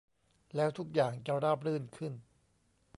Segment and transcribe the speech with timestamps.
[0.55, 2.13] แล้วทุกอย่างจะราบรื่นขึ้น